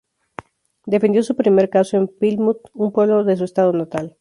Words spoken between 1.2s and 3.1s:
su primer caso en Plymouth, un